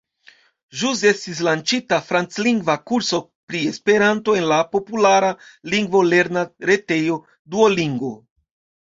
Ĵus 0.83 1.01
estis 1.07 1.41
lanĉita 1.47 1.99
franclingva 2.07 2.75
kurso 2.91 3.19
pri 3.51 3.61
Esperanto 3.73 4.35
en 4.39 4.47
la 4.53 4.57
populara 4.71 5.29
lingvolerna 5.75 6.45
retejo 6.71 7.19
Duolingo. 7.57 8.11